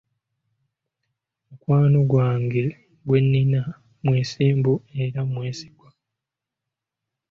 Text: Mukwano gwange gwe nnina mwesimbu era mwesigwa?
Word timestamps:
Mukwano 1.47 1.99
gwange 2.11 2.63
gwe 3.05 3.19
nnina 3.23 3.61
mwesimbu 4.05 4.73
era 5.03 5.19
mwesigwa? 5.31 5.89